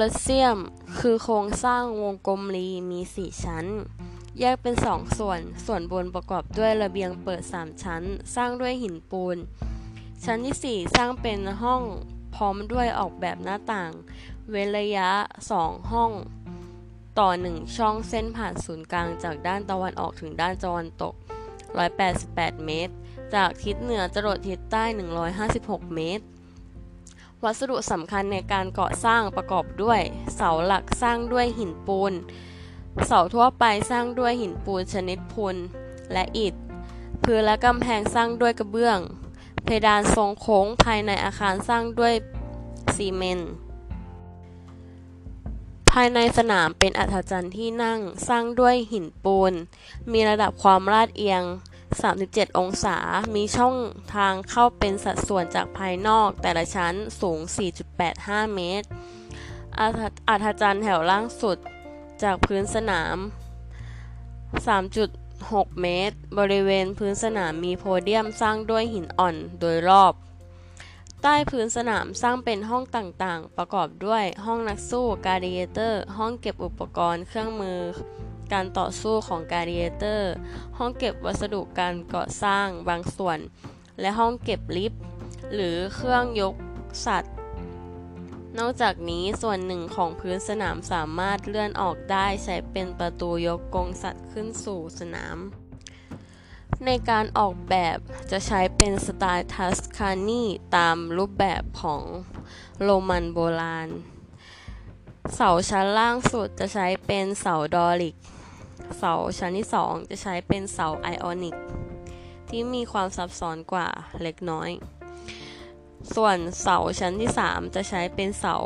[0.00, 0.58] ลอสเซียม
[0.98, 3.66] คือโครงสร้างวงกลมรีมีสี่ชั้น
[4.40, 8.02] แยกเป็นสองส่วน ส่วนบนประกอบด้วยระเบียงเปิดสามชั้น
[8.34, 9.36] สร้างด้วยหินปูน
[10.24, 11.82] ชั้นที่สี่สร้างเป็นห้อง
[12.34, 13.92] พร้อมด้วยออกแบบหน้าต่าง
[14.50, 15.10] เว้นระยะ
[15.50, 16.12] สองห้อง
[17.18, 21.14] ต่อหนึ่งช่องเส้นผ่านศูนย์กลางจากด้านตะวันออกถึงด้านตะวันตก
[21.90, 22.94] 188 เมตร
[23.34, 24.84] จากทิศเหนือจรดทิศใต้
[25.40, 26.24] 156 เมตร
[27.44, 30.00] วัสดุสำคัญในการก่อสร้างประกอบด้วย
[30.36, 32.12] เสาหลักสร้างด้วยหินปูน
[33.06, 35.56] เสาทั่วไปสร้างด้วยหินปูนชนิดพุน
[36.12, 36.54] และอิฐ
[37.22, 38.98] พื้นและกำแพงสร้างด้วยกระเบื้อง
[39.64, 42.14] เพดานทรงโค้งภายในอาคารสร้างด้วย
[42.94, 43.50] ซีเมนต์
[45.90, 49.52] ภายในสนามเป็นอัฐจันทร์ที่นั่งสร้างด้วยหินปูน
[50.12, 51.42] มีระดับความลาดเอียง
[52.02, 52.96] 37 องศา
[53.34, 53.74] มีช่อง
[54.14, 57.38] ทางเข้าเป็นสัดส่วนจากภายนอกแต่ละชั้นสูง
[57.96, 58.88] 4.85 เมตร
[59.78, 61.58] อัฐอัฐจันทร์แถวล่างสุด
[62.22, 63.16] จากพื้นสนาม
[65.06, 70.14] 3.6 เมตร บริเวณพื้นสนามมีโพเดียมสร้างด้วยหินอ่อนโดยรอบ
[71.22, 77.78] ใต้พื้นสนามสร้างเป็นห้องต่างๆ ประกอบด้วยห้องนักสู้ การ์ดิเอเตอร์ ห้องเก็บอุปกรณ์ เครื่องมือ
[78.54, 80.32] การต่อสู้ของ gladiator
[80.78, 83.38] ห้องเก็บวัสดุการก่อสร้างบางส่วน
[84.00, 85.02] และห้องเก็บลิฟต์
[85.54, 86.54] หรือเครื่องยก
[87.06, 87.34] สัตว์
[88.58, 95.36] นอกจากนี้ส่วนหนึ่งของพื้นสนามสามารถเลื่อนออกได้ใช้เป็นประตูยกกรงสัตว์ขึ้นสู่สนาม
[96.84, 97.98] ในการออกแบบ
[98.30, 100.42] จะใช้เป็นสไตล์ทัสคานี
[100.76, 102.02] ตามรูปแบบของ
[102.82, 103.88] โรมันโบราณ
[105.34, 108.16] เสาชั้นล่างสุดจะใช้เป็นเสาดอริก
[108.98, 111.56] เสาชั้นที่ 2 จะใช้เป็นเสาไอออนิก
[112.48, 113.88] ที่มีความซับซ้อนกว่า
[114.22, 114.70] เล็กน้อย
[116.14, 118.56] ส่วนเสาชั้นที่ 3 จะใช้เป็นเสา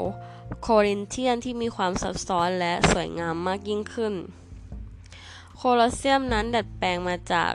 [0.62, 4.14] โครินเทียนที่มีความซับซ้อนและสวยงามมากยิ่งขึ้น
[5.56, 7.52] โคลอสเซียมนั้นดัดแปลงมาจาก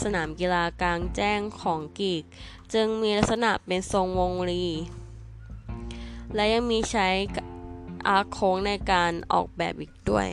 [0.00, 2.22] สนามกีฬากลางแจ้งของกรีก
[2.72, 4.66] จึงมีลักษณะเป็นทรงวงรี
[6.34, 7.08] และยังมีใช้
[8.08, 10.28] arch โค้งในการออกแบบอีกด้วย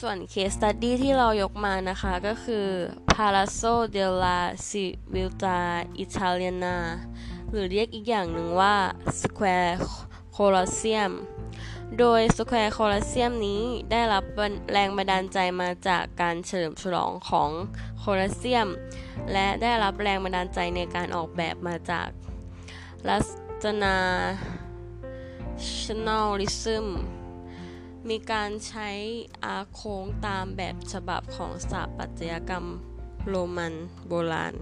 [0.00, 2.66] ส่วน case study ที่เรายกมานะคะก็คือ
[3.14, 4.38] Palazzo della
[4.68, 5.58] Civiltà
[6.04, 6.76] Italiana
[7.50, 8.74] หรือเรียกอีกอย่างหนึ่งว่า
[9.20, 9.74] Square
[10.36, 11.12] Colosseum
[11.98, 14.24] โดย Square Colosseum นี้ได้รับ
[14.72, 17.50] แรงบันดาลใจมาจากการเฉลิมฉลองของ
[17.98, 18.68] โคลอสเซียม
[19.32, 22.08] และได้รับแรงบันดาลใจในการออกแบบมาจาก
[23.08, 23.28] ลัส
[23.62, 23.96] ตนา
[25.80, 26.88] ชน a ลิซึม
[28.08, 28.90] มีการใช้
[29.44, 32.66] อาโค้งตามแบบฉบับของสถาปัตยกรรม
[33.28, 33.74] โรมัน
[34.08, 34.54] โบราณ